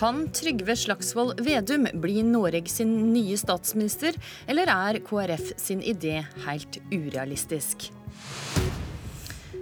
[0.00, 4.16] Kan Trygve Slagsvold Vedum bli Noreg sin nye statsminister,
[4.48, 7.90] eller er KrF sin idé helt urealistisk?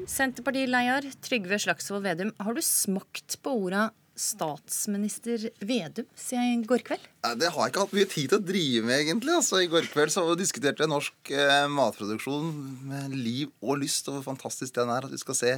[0.07, 3.89] Senterpartileder Trygve Slagsvold Vedum, har du smakt på orda
[4.19, 7.05] statsminister Vedum siden i går kveld?
[7.39, 9.35] Det har jeg ikke hatt mye tid til å drive med, egentlig.
[9.39, 12.51] Altså, I går kveld så diskuterte jeg norsk eh, matproduksjon
[12.91, 15.07] med liv og lyst, og hvor fantastisk den er.
[15.07, 15.53] At vi skal se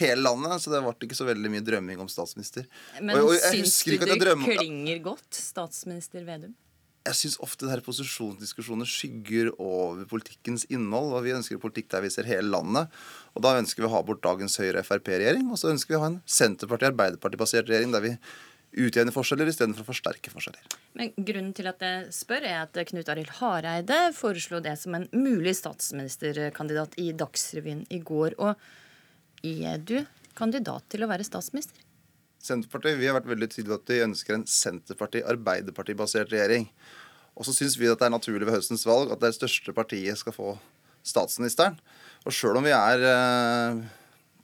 [0.00, 0.64] hele landet.
[0.64, 2.68] Så det ble ikke så veldig mye drømming om statsminister.
[3.00, 4.56] Men og, og syns du det drømmer...
[4.58, 6.56] klinger godt, statsminister Vedum?
[7.08, 11.14] Jeg syns ofte det her posisjonsdiskusjoner skygger over politikkens innhold.
[11.16, 12.92] og Vi ønsker politikk der vi ser hele landet.
[13.34, 15.48] og Da ønsker vi å ha bort dagens Høyre-Frp-regjering.
[15.50, 18.14] Og så ønsker vi å ha en Senterparti-Arbeiderparti-basert regjering der vi
[18.84, 20.76] utjevner forskjeller istedenfor å forsterke forskjeller.
[20.98, 25.08] Men Grunnen til at jeg spør, er at Knut Arild Hareide foreslo det som en
[25.16, 28.36] mulig statsministerkandidat i Dagsrevyen i går.
[28.36, 30.02] Og er du
[30.38, 31.87] kandidat til å være statsminister?
[32.48, 36.68] Senterpartiet vi har vært veldig tydelige på at vi ønsker en Senterparti-Arbeiderparti-basert regjering.
[37.38, 40.18] Og så syns vi at det er naturlig ved høstens valg at det største partiet
[40.18, 40.56] skal få
[41.06, 41.78] statsministeren.
[42.26, 43.84] Og sjøl om vi er eh,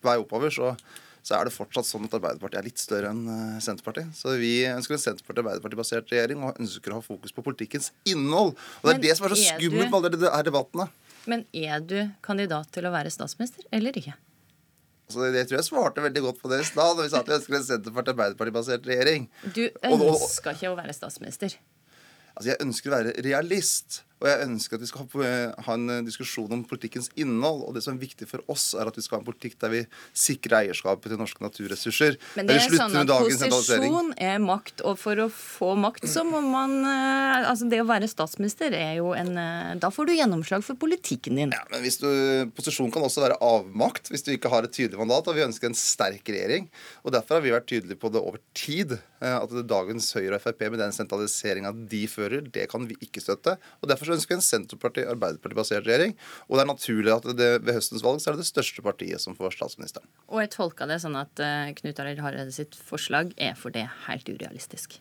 [0.00, 0.74] på vei oppover, så,
[1.20, 4.12] så, er det fortsatt sånn at Arbeiderpartiet er litt større enn eh, Senterpartiet.
[4.16, 8.55] Så vi ønsker en Senterparti-Arbeiderparti-basert regjering og ønsker å ha fokus på politikkens innhold.
[8.83, 10.89] Og det er det som er så skummelt med alle disse debattene.
[11.30, 14.14] Men er du kandidat til å være statsminister, eller ikke?
[15.12, 17.28] Så det tror jeg svarte veldig godt på det i stad, da vi sa at
[17.28, 19.27] vi ønsker en Senterparti-Arbeiderparti-basert regjering.
[19.52, 21.58] Du ønska ikke å være statsminister?
[22.34, 24.00] Altså, Jeg ønsker å være realist.
[24.25, 25.08] Og jeg ønsker at vi skal
[25.67, 27.61] ha en eh, diskusjon om politikkens innhold.
[27.69, 29.72] Og det som er viktig for oss, er at vi skal ha en politikk der
[29.75, 29.83] vi
[30.17, 32.17] sikrer eierskapet til norske naturressurser.
[32.39, 36.41] Men det er sånn at posisjon er makt, og for å få makt så må
[36.45, 40.64] man eh, Altså det å være statsminister er jo en eh, Da får du gjennomslag
[40.64, 41.52] for politikken din.
[41.52, 42.08] Ja, men hvis du,
[42.56, 45.28] Posisjon kan også være avmakt hvis du ikke har et tydelig mandat.
[45.28, 46.70] Og vi ønsker en sterk regjering.
[47.05, 48.96] Og derfor har vi vært tydelige på det over tid.
[49.24, 53.56] At dagens Høyre og Frp med den sentraliseringa de fører, det kan vi ikke støtte.
[53.80, 56.14] Og derfor så ønsker vi en Senterparti-Arbeiderparti-basert regjering.
[56.48, 59.23] Og det er naturlig at det, ved høstens valg så er det det største partiet
[59.23, 60.07] som får statsministeren.
[60.30, 63.86] Og jeg tolka det sånn at uh, Knut Arild Hareide sitt forslag er for det
[64.07, 65.01] helt urealistisk?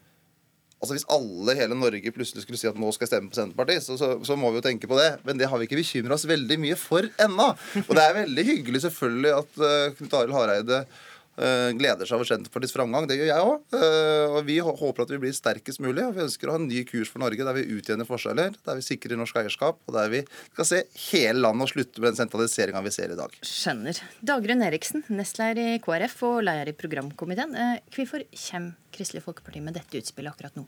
[0.84, 3.85] Altså Hvis alle hele Norge plutselig skulle si at nå skal jeg stemme på Senterpartiet,
[3.85, 5.13] så, så, så, må vi jo tenke på det.
[5.23, 7.46] Men det har vi ikke bekymra oss veldig mye for ennå.
[7.85, 10.81] Og det er veldig hyggelig selvfølgelig at uh, Knut Arild Hareide
[11.35, 13.07] gleder seg over Senterpartiets framgang.
[13.09, 13.63] Det gjør jeg òg.
[13.77, 16.03] Eh, og vi håper at vi blir sterkest mulig.
[16.05, 18.79] og Vi ønsker å ha en ny kurs for Norge der vi utjevner forskjeller, der
[18.79, 20.23] vi sikrer norsk eierskap, og der vi
[20.53, 23.35] skal se hele landet og slutte med den sentraliseringa vi ser i dag.
[23.47, 23.99] Skjønner.
[24.25, 27.57] Dagrun Eriksen, nestleder i KrF og leder i programkomiteen.
[27.57, 30.67] Eh, hvorfor kommer Kristelig Folkeparti med dette utspillet akkurat nå?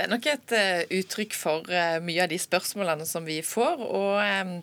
[0.00, 3.84] Det er nok et uh, uttrykk for uh, mye av de spørsmålene som vi får.
[3.84, 4.58] og um,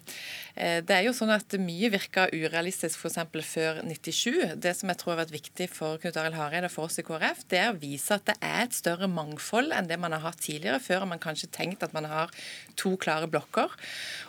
[0.57, 3.19] det er jo sånn at Mye virka urealistisk f.eks.
[3.45, 4.55] før 97.
[4.57, 7.03] Det som jeg tror har vært viktig for Knut Arild Hareide og for oss i
[7.05, 10.23] KrF, det er å vise at det er et større mangfold enn det man har
[10.23, 10.81] hatt tidligere.
[10.81, 12.33] Før har man kanskje tenkt at man har
[12.73, 13.69] to klare blokker.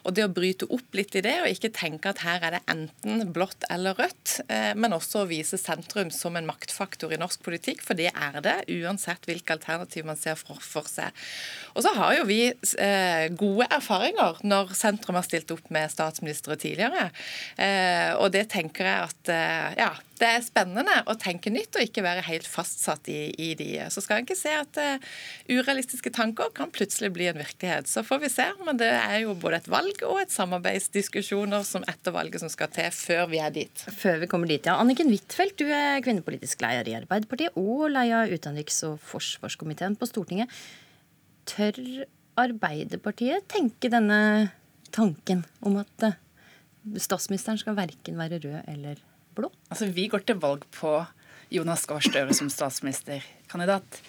[0.04, 2.62] Og Det å bryte opp litt i det, og ikke tenke at her er det
[2.74, 4.38] enten blått eller rødt,
[4.76, 8.56] men også å vise sentrum som en maktfaktor i norsk politikk, for det er det,
[8.68, 11.12] uansett hvilke alternativ man ser for, for seg.
[11.76, 16.56] Og så har jo vi eh, gode erfaringer når sentrum har stilt opp med statsministre
[16.58, 17.10] tidligere.
[17.60, 21.84] Eh, og det tenker jeg at eh, ja, det er spennende å tenke nytt og
[21.84, 23.68] ikke være helt fastsatt i, i de.
[23.92, 25.06] Så skal en ikke se at uh,
[25.50, 27.90] urealistiske tanker kan plutselig bli en virkelighet.
[27.90, 28.46] Så får vi se.
[28.66, 32.72] Men det er jo både et valg og et samarbeidsdiskusjoner som etter valget som skal
[32.74, 33.86] til før vi er dit.
[34.02, 34.76] Før vi kommer dit, ja.
[34.82, 40.52] Anniken Huitfeldt, du er kvinnepolitisk leder i Arbeiderpartiet og leder utenriks- og forsvarskomiteen på Stortinget.
[41.48, 41.78] Tør
[42.38, 44.20] Arbeiderpartiet tenke denne
[44.94, 46.18] tanken om at eh,
[47.00, 49.00] statsministeren skal verken være rød eller
[49.38, 49.52] blå?
[49.68, 50.94] Altså, Vi går til valg på
[51.54, 54.00] Jonas Gahr Støre som statsministerkandidat.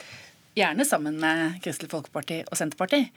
[0.57, 3.13] Gjerne sammen med Kristelig Folkeparti og Senterpartiet.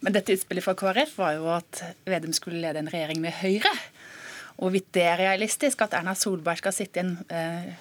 [0.00, 3.72] Men dette utspillet fra KrF var jo at Vedum skulle lede en regjering med Høyre.
[4.56, 7.74] Og hvorvidt det er realistisk at Erna Solberg skal sitte i en eh,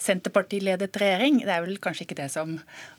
[0.00, 2.54] Senterpartiledet regjering, det er vel kanskje ikke det som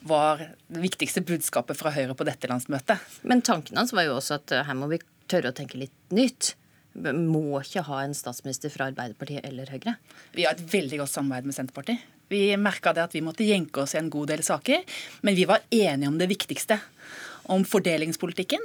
[0.06, 3.02] var det viktigste budskapet fra Høyre på dette landsmøtet.
[3.26, 5.00] Men tanken hans var jo også at eh, her må vi
[5.32, 6.54] tørre å tenke litt nytt.
[6.94, 9.96] Må ikke ha en statsminister fra Arbeiderpartiet eller Høyre?
[10.36, 12.08] Vi har et veldig godt samarbeid med Senterpartiet.
[12.32, 14.84] Vi merka det at vi måtte jenke oss i en god del saker,
[15.28, 16.80] men vi var enige om det viktigste.
[17.52, 18.64] Om fordelingspolitikken,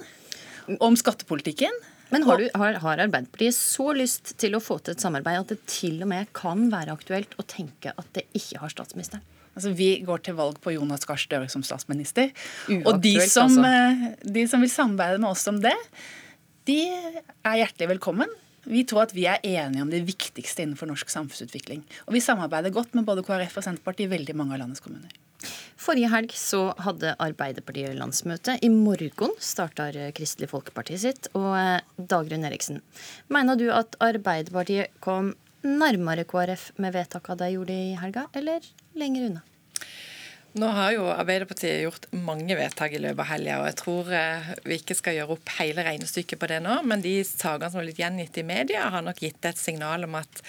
[0.82, 1.74] om skattepolitikken
[2.08, 5.54] men har, du, har, har, Arbeiderpartiet så lyst til å få til et samarbeid at
[5.54, 9.24] det til og med kan være aktuelt å tenke at det ikke har statsministeren?
[9.56, 12.30] Altså, Vi går til valg på Jonas Gahr Støre som statsminister.
[12.68, 13.72] Uaktuelt, og de som, altså.
[13.72, 15.74] Eh, de som vil samarbeide med oss om det,
[16.66, 16.80] de
[17.46, 18.32] er hjertelig velkommen.
[18.66, 21.84] Vi tror at vi er enige om det viktigste innenfor norsk samfunnsutvikling.
[22.08, 25.12] Og vi samarbeider godt med både KrF og Senterpartiet i veldig mange av landets kommuner.
[25.78, 28.56] Forrige helg så hadde Arbeiderpartiet landsmøte.
[28.58, 31.30] I morgen starter Kristelig Folkeparti sitt.
[31.38, 32.80] Og eh, Dagrun Eriksen,
[33.30, 35.34] mener du at Arbeiderpartiet kom
[35.66, 38.66] nærmere KrF med vedtaket de gjorde i helga, eller
[38.98, 39.46] lenger unna?
[40.56, 44.46] Nå har jo Arbeiderpartiet gjort mange vedtak i løpet av helga, og jeg tror eh,
[44.64, 47.84] vi ikke skal gjøre opp hele regnestykket på det nå, men de sakene som har
[47.84, 50.40] blitt gjengitt i media, har nok gitt et signal om at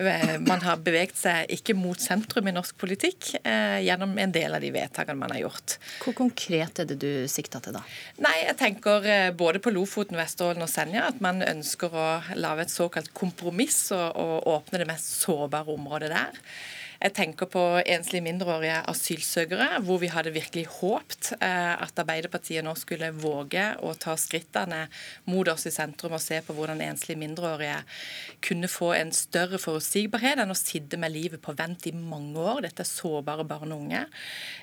[0.00, 4.56] eh, man har beveget seg ikke mot sentrum i norsk politikk eh, gjennom en del
[4.56, 5.76] av de vedtakene man har gjort.
[6.00, 7.84] Hvor konkret er det du sikta til da?
[8.24, 12.10] Nei, jeg tenker eh, både på Lofoten, Vesterålen og Senja at man ønsker å
[12.40, 16.44] lage et såkalt kompromiss og, og åpne det mest sårbare området der.
[17.00, 22.74] Jeg tenker på enslige mindreårige asylsøkere, hvor vi hadde virkelig håpt eh, at Arbeiderpartiet nå
[22.76, 24.82] skulle våge å ta skrittene
[25.32, 27.78] mot oss i sentrum og se på hvordan enslige mindreårige
[28.44, 32.66] kunne få en større forutsigbarhet enn å sitte med livet på vent i mange år.
[32.66, 34.04] Dette er sårbare barn og unge.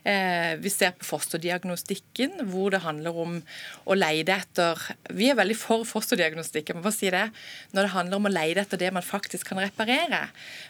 [0.05, 3.41] Eh, vi ser på fosterdiagnostikken, hvor det handler om
[3.89, 7.25] å leide etter Vi er veldig for fosterdiagnostikk, jeg må bare si det.
[7.73, 10.27] Når det handler om å leide etter det man faktisk kan reparere.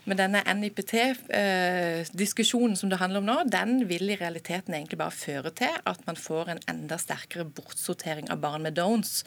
[0.07, 0.95] Men denne NIPT
[1.57, 5.73] eh, diskusjonen som det handler om nå, den vil i realiteten egentlig bare føre til
[5.89, 9.23] at man får en enda sterkere bortsortering av barn med Downs.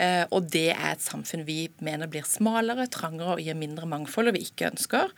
[0.00, 4.30] Eh, og det er et samfunn vi mener blir smalere, trangere og gir mindre mangfold,
[4.30, 5.12] og vi ikke ønsker.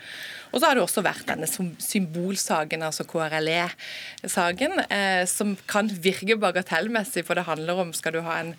[0.52, 7.24] Og så har det også vært denne symbolsaken, altså KRLE-saken, eh, som kan virke bagatellmessig,
[7.28, 8.54] for det handler om skal du ha en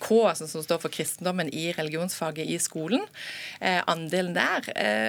[0.00, 3.02] K altså, som står for kristendommen i religionsfaget i skolen,
[3.60, 4.66] andelen der.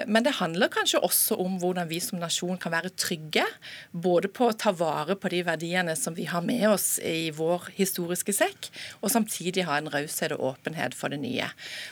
[0.08, 3.46] Men det handler kanskje også om hvordan vi som nasjon kan være trygge,
[3.92, 7.70] både på å ta vare på de verdiene som vi har med oss i vår
[7.78, 8.70] historiske sekk,
[9.02, 11.50] og samtidig ha en raushet og åpenhet for det nye.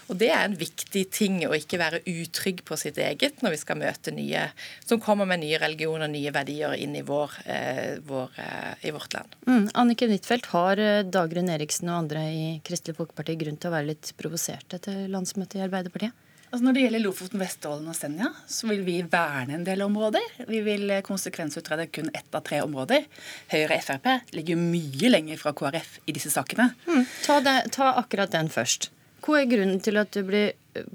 [0.08, 3.62] Og Det er en viktig ting å ikke være utrygg på sitt eget når vi
[3.64, 4.48] skal møte nye
[4.86, 8.94] som kommer med nye religioner og nye verdier inn i, vår, eh, vår, eh, i
[8.96, 9.36] vårt land.
[9.48, 9.70] Mm.
[9.74, 13.92] Anniken Huitfeldt, har eh, Dagrun Eriksen og andre i Kristelig Folkeparti grunn til å være
[13.94, 16.23] litt provoserte til landsmøtet i Arbeiderpartiet?
[16.54, 20.22] Altså når det gjelder Lofoten, Vesterålen og Senja, så vil vi verne en del områder.
[20.46, 23.08] Vi vil konsekvensutrede kun ett av tre områder.
[23.50, 26.70] Høyre og Frp ligger mye lenger fra KrF i disse sakene.
[26.86, 28.92] Mm, ta, det, ta akkurat den først.
[29.26, 30.54] Hva er grunnen til at du blir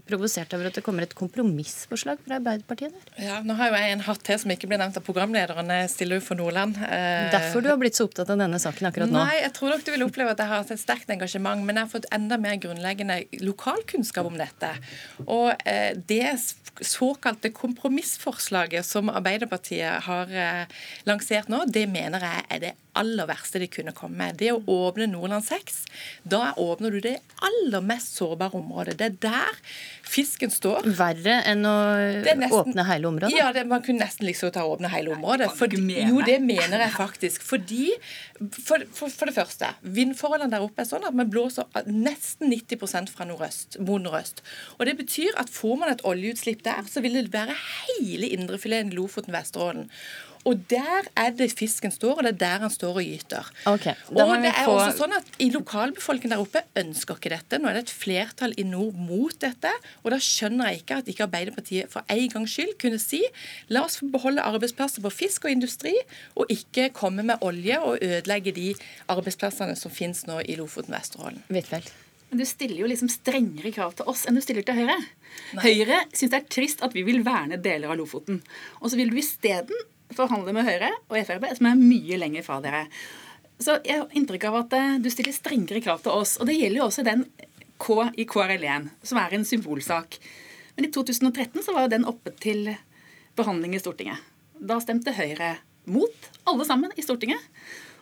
[0.08, 3.10] provosert over at det kommer et kompromissforslag fra Arbeiderpartiet der?
[3.22, 5.70] Ja, Nå har jo jeg en hatt til som ikke blir nevnt av programlederen.
[5.82, 6.78] Jeg stiller jo for Nordland.
[6.82, 9.20] Eh, Derfor du har blitt så opptatt av denne saken akkurat nå?
[9.22, 11.78] Nei, jeg tror nok du vil oppleve at jeg har hatt et sterkt engasjement, men
[11.78, 14.72] jeg har fått enda mer grunnleggende lokalkunnskap om dette.
[15.26, 16.34] Og eh, det
[16.84, 23.60] såkalte kompromissforslaget som Arbeiderpartiet har eh, lansert nå, det mener jeg er det aller verste
[23.62, 24.38] de kunne komme med.
[24.40, 25.80] Det å åpne Nordland 6,
[26.28, 28.96] da åpner du det aller mest sårbare området.
[28.98, 29.60] Det er der
[30.08, 30.88] fisken står.
[30.98, 31.76] Verre enn å
[32.24, 33.36] nesten, åpne hele området?
[33.36, 35.50] Ja, det, man kunne nesten liksom ta åpne hele området.
[35.58, 37.44] For, jo, det mener jeg faktisk.
[37.46, 37.90] Fordi,
[38.58, 43.12] for, for, for, det første, vindforholdene der oppe er sånn at man blåser nesten 90
[43.14, 44.42] fra nordøst, mot nordøst.
[44.78, 47.56] Og Det betyr at får man et oljeutslipp der, så vil det være
[47.98, 49.88] hele indrefileten i Lofoten, Vesterålen.
[50.46, 53.50] Og der er det fisken står, og det er der han står og gyter.
[53.70, 54.76] Okay, og det er få...
[54.76, 57.60] også sånn at i Lokalbefolkningen der oppe ønsker ikke dette.
[57.60, 59.72] Nå er det et flertall i nord mot dette.
[60.04, 63.22] Og da skjønner jeg ikke at ikke Arbeiderpartiet for en gangs skyld kunne si
[63.72, 65.94] la oss få beholde arbeidsplasser på fisk og industri,
[66.38, 68.72] og ikke komme med olje og ødelegge de
[69.10, 71.42] arbeidsplassene som finnes nå i Lofoten Vesterålen.
[71.50, 71.94] Huitfeldt.
[72.28, 74.98] Men du stiller jo liksom strengere krav til oss enn du stiller til Høyre.
[75.56, 75.62] Nei.
[75.64, 78.42] Høyre syns det er trist at vi vil verne deler av Lofoten.
[78.82, 79.86] Og så vil du isteden
[80.16, 82.86] forhandle med Høyre og Frp, som er mye lenger fra dere.
[83.58, 86.36] Så jeg har inntrykk av at eh, du stiller strengere krav til oss.
[86.38, 87.24] Og det gjelder jo også den
[87.78, 90.18] K i KRL1, som er en symbolsak.
[90.76, 92.70] Men i 2013 så var den oppe til
[93.38, 94.22] behandling i Stortinget.
[94.58, 95.56] Da stemte Høyre
[95.90, 97.42] mot, alle sammen, i Stortinget.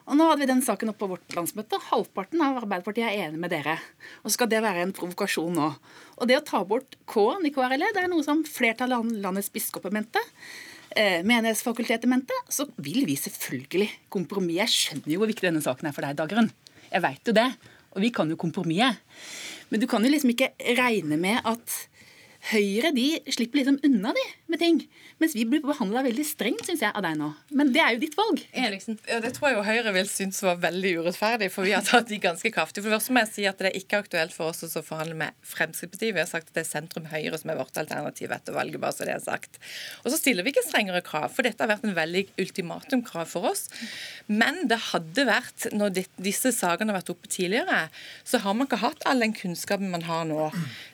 [0.07, 1.81] Og nå hadde vi den saken oppe på vårt landsmøte.
[1.89, 3.75] Halvparten av Arbeiderpartiet er enig med dere.
[4.23, 5.73] Og så skal det være en provokasjon nå.
[6.21, 9.51] Og det å ta bort K-en i KRLE, det er noe som flertallet av landets
[9.53, 10.23] biskoper mente
[10.97, 14.61] Menighetsfakultetet mente, så vil vi selvfølgelig kompromisse.
[14.63, 16.49] Jeg skjønner jo hvor viktig denne saken er for deg, Dagrun.
[16.89, 17.51] Jeg veit jo det.
[17.97, 18.95] Og vi kan jo kompromisse.
[19.71, 21.77] Men du kan jo liksom ikke regne med at
[22.47, 24.23] Høyre de slipper liksom unna de
[24.53, 24.77] med ting.
[25.19, 27.33] Mens vi blir behandla veldig strengt, synes jeg, av deg nå.
[27.59, 28.43] Men det er jo ditt valg.
[28.55, 28.99] Eriksen.
[29.11, 32.07] Ja, Det tror jeg jo Høyre vil synes var veldig urettferdig, for vi har tatt
[32.07, 32.85] de ganske kraftig.
[32.85, 35.19] For det første må jeg si at det er ikke aktuelt for oss å forhandle
[35.19, 36.15] med Fremskrittspartiet.
[36.15, 38.95] Vi har sagt at det er sentrum Høyre som er vårt alternativ etter valget, bare
[38.95, 39.59] så det er sagt.
[40.05, 43.51] Og så stiller vi ikke strengere krav, for dette har vært en veldig ultimatumkrav for
[43.51, 43.67] oss.
[44.31, 47.89] Men det hadde vært, når disse sakene har vært oppe tidligere,
[48.23, 50.53] så har man ikke hatt all den kunnskapen man har nå.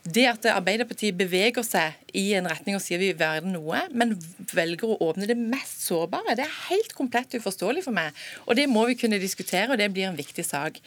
[0.08, 3.80] Det at Arbeiderpartiet beveger beveger seg i en retning og sier vi vil være noe,
[3.96, 4.14] men
[4.52, 6.36] velger å åpne det mest sårbare.
[6.36, 8.12] Det er helt komplett uforståelig for meg.
[8.46, 10.78] Og det må vi kunne diskutere, og det blir en viktig sak.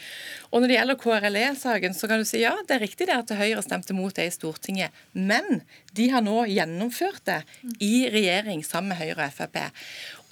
[0.52, 3.36] Og når det gjelder KRLE-saken, så kan du si ja, det er riktig det at
[3.36, 4.96] Høyre stemte mot det i Stortinget.
[5.14, 5.64] Men
[5.96, 7.42] de har nå gjennomført det
[7.84, 9.60] i regjering sammen med Høyre og Frp.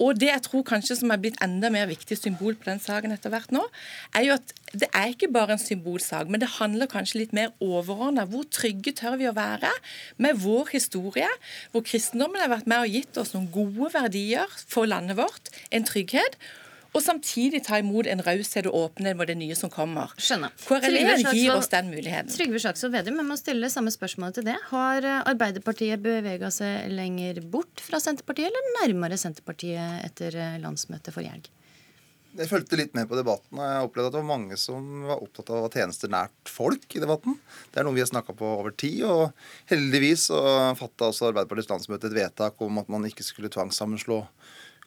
[0.02, 3.14] Og det jeg tror kanskje som er blitt enda mer viktig symbol på den saken
[3.14, 3.62] etter hvert nå,
[4.16, 7.52] er jo at det er ikke bare en symbolsak, men det handler kanskje litt mer
[7.62, 8.24] overordna.
[8.26, 9.70] Hvor trygge tør vi å være
[10.16, 11.28] med vår historie,
[11.72, 15.86] hvor kristendommen har vært med og gitt oss noen gode verdier for landet vårt, en
[15.86, 16.38] trygghet
[16.94, 20.12] og samtidig ta imot en raushet og åpenhet mot det nye som kommer.
[20.14, 20.54] Skjønner.
[20.62, 22.30] KRLE gir oss den muligheten.
[22.30, 24.54] Trygve Slagsvold Vedum, jeg må stille samme spørsmål til det.
[24.70, 31.14] Har eh, Arbeiderpartiet bevega seg lenger bort fra Senterpartiet, eller nærmere Senterpartiet etter eh, landsmøtet
[31.14, 31.50] for Jerg?
[32.34, 35.20] Jeg fulgte litt med på debatten, og jeg opplevde at det var mange som var
[35.22, 37.36] opptatt av tjenester nært folk i debatten.
[37.70, 39.30] Det er noe vi har snakka på over tid, og
[39.70, 40.40] heldigvis så
[40.74, 44.18] fatta også Arbeiderpartiets landsmøte et vedtak om at man ikke skulle tvangssammenslå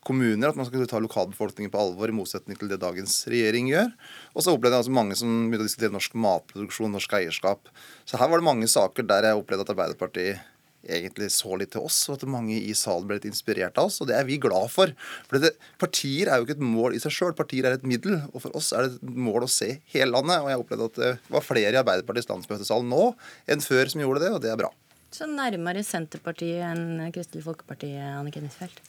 [0.08, 3.96] kommuner, at man skulle ta lokalbefolkningen på alvor, i motsetning til det dagens regjering gjør.
[4.36, 7.72] Og så opplevde jeg altså mange som begynte å diskutere norsk matproduksjon, norsk eierskap.
[8.04, 10.44] Så her var det mange saker der jeg opplevde at Arbeiderpartiet
[10.88, 14.00] egentlig så litt til oss, og at mange i salen ble litt inspirert av oss.
[14.02, 14.94] Og det er vi glad for.
[15.30, 18.20] For det, Partier er jo ikke et mål i seg sjøl, partier er et middel.
[18.34, 20.42] Og for oss er det et mål å se hele landet.
[20.42, 23.08] Og jeg opplevde at det var flere i Arbeiderpartiets landsmøtesal nå
[23.48, 24.74] enn før som gjorde det, og det er bra.
[25.14, 28.82] Så nærmere Senterpartiet enn Kristelig Folkeparti, Anniken Huitfeldt?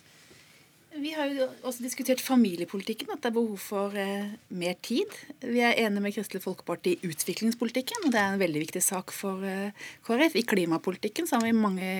[0.98, 5.14] Vi har jo også diskutert familiepolitikken, at det er behov for eh, mer tid.
[5.44, 9.14] Vi er enige med Kristelig Folkeparti i utviklingspolitikken, og det er en veldig viktig sak
[9.14, 10.34] for eh, KrF.
[10.40, 11.90] I klimapolitikken så har vi mange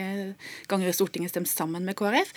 [0.70, 2.32] ganger i Stortinget stemt sammen med KrF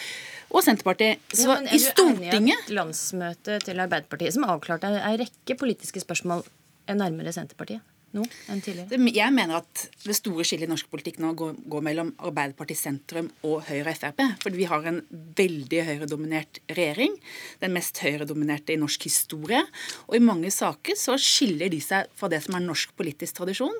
[0.51, 1.23] og Senterpartiet.
[1.33, 6.45] Så ja, i Stortinget Landsmøtet til Arbeiderpartiet som avklarte en rekke politiske spørsmål
[6.89, 8.99] er nærmere Senterpartiet nå enn tidligere?
[9.15, 13.29] Jeg mener at det store skillet i norsk politikk nå går, går mellom Arbeiderpartiet sentrum
[13.47, 14.23] og Høyre og Frp.
[14.43, 15.01] Fordi vi har en
[15.37, 17.15] veldig høyredominert regjering.
[17.63, 19.63] Den mest høyredominerte i norsk historie.
[20.09, 23.77] Og i mange saker så skiller de seg fra det som er norsk politisk tradisjon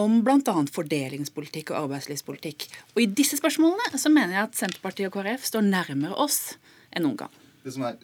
[0.00, 0.54] om bl.a.
[0.70, 2.68] fordelingspolitikk og arbeidslivspolitikk.
[2.94, 6.54] Og I disse spørsmålene så mener jeg at Senterpartiet og KrF står nærmere oss
[6.94, 7.96] enn noen gang det som er,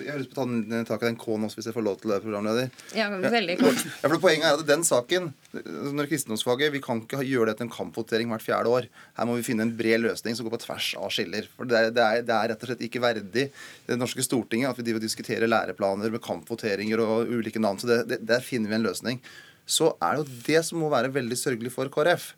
[0.00, 1.98] Jeg har lyst til å ta tak i den K-en også, hvis jeg får lov
[2.00, 2.70] til det, programleder.
[2.98, 3.84] Ja, veldig kort.
[4.02, 7.68] Ja, for Poenget er at den saken, når kristendomsfaget, vi kan ikke gjøre det til
[7.68, 8.88] en kampvotering hvert fjerde år.
[9.18, 11.46] Her må vi finne en bred løsning som går på tvers av skiller.
[11.54, 13.46] For Det er, det er, det er rett og slett ikke verdig
[13.86, 17.78] det norske Stortinget at vi diskuterer læreplaner med kampvoteringer og ulike navn.
[17.78, 19.22] Så det, der finner vi en løsning.
[19.64, 22.32] Så er det jo det som må være veldig sørgelig for KrF.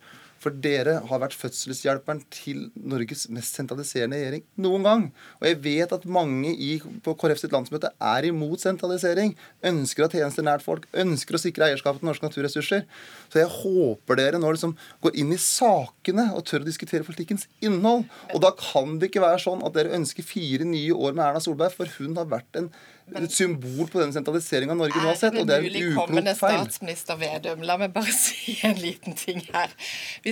[0.46, 5.02] For dere har vært fødselshjelperen til Norges mest sentraliserende regjering noen gang.
[5.40, 9.34] Og jeg vet at mange i, på KrF sitt landsmøte er imot sentralisering.
[9.66, 10.86] Ønsker å ha tjenester nært folk.
[10.94, 12.86] Ønsker å sikre eierskapet til norske naturressurser.
[13.26, 17.48] Så jeg håper dere nå liksom går inn i sakene og tør å diskutere politikkens
[17.58, 18.06] innhold.
[18.30, 21.42] Og da kan det ikke være sånn at dere ønsker fire nye år med Erna
[21.42, 22.70] Solberg, for hun har vært en
[23.14, 26.56] et symbol på den sentraliseringa Norge nå har sett, og det er en uklok feil.
[26.64, 29.70] Statsminister Vedum, la meg bare si en liten ting her.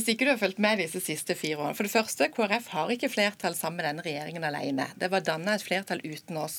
[0.04, 1.72] Hvis ikke du har fulgt med disse siste fire årene.
[1.78, 4.84] For det første, KrF har ikke flertall sammen med denne regjeringen alene.
[5.00, 6.58] Det var danna et flertall uten oss.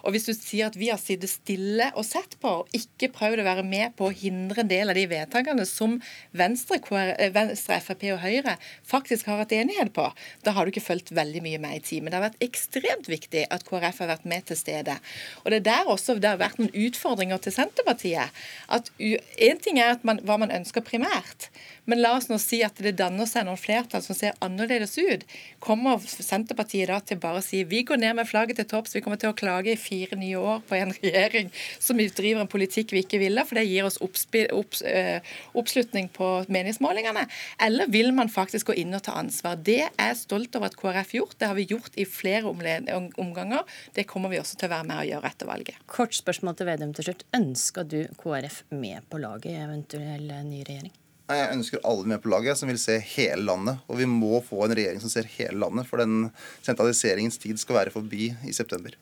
[0.00, 3.42] Og hvis du sier at vi har sittet stille og sett på, og ikke prøvd
[3.42, 5.98] å være med på å hindre en del av de vedtakene som
[6.40, 8.56] Venstre, KrF, Venstre, Frp og Høyre
[8.88, 10.08] faktisk har hatt enighet på,
[10.48, 12.00] da har du ikke fulgt veldig mye med i tid.
[12.00, 14.96] Men det har vært ekstremt viktig at KrF har vært med til stede.
[15.44, 18.42] Og det er der også det har vært noen utfordringer til Senterpartiet.
[18.72, 21.50] At Én ting er man, hva man ønsker primært,
[21.84, 25.24] men la oss nå si at det danner seg noen flertall som ser annerledes ut.
[25.62, 29.02] Kommer Senterpartiet da til bare å si vi går ned med flagget til topps, vi
[29.04, 32.94] kommer til å klage i fire nye år på en regjering som driver en politikk
[32.94, 37.26] vi ikke ville, for det gir oss opps, øh, oppslutning på meningsmålingene?
[37.62, 39.56] Eller vil man faktisk gå inn og ta ansvar?
[39.56, 41.38] Det er jeg stolt over at KrF gjort.
[41.40, 43.64] Det har vi gjort i flere omganger.
[43.96, 45.80] Det kommer vi også til å være med og gjøre etter valget.
[45.90, 47.26] Kort spørsmål til Vedum til slutt.
[47.36, 50.94] Ønsker du KrF med på laget i eventuell ny regjering?
[51.26, 53.80] Jeg ønsker alle med på laget som vil se hele landet.
[53.90, 56.28] Og vi må få en regjering som ser hele landet, for den
[56.62, 58.94] sentraliseringens tid skal være forbi i september.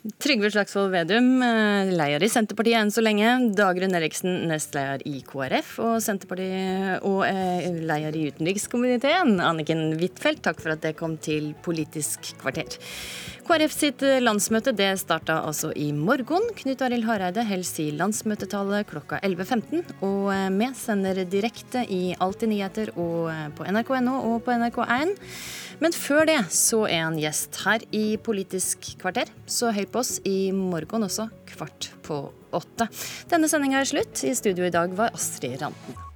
[0.00, 3.52] Trygve Slagsvold Vedum, eh, leder i Senterpartiet enn så lenge.
[3.52, 9.36] Dagrun Eriksen, nestleder i KrF og, Senterpartiet, og eh, leder i utenrikskomiteen.
[9.44, 12.80] Anniken Huitfeldt, takk for at det kom til Politisk kvarter.
[13.44, 16.48] KrF sitt landsmøte det starta altså i morgen.
[16.56, 19.84] Knut Arild Hareide holder i landsmøtetallet klokka 11.15.
[20.00, 23.28] Og eh, vi sender direkte i Alltid nyheter og
[23.58, 25.18] på nrk.no og på NRK1.
[25.80, 29.30] Men før det så er han gjest her i Politisk kvarter.
[29.48, 32.88] Så hør oss i morgen også, kvart på åtte.
[33.30, 34.22] Denne sendinga er slutt.
[34.24, 36.09] I studio i dag var Astrid Randen.